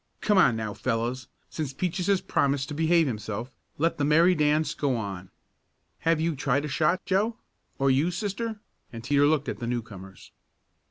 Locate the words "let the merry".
3.77-4.33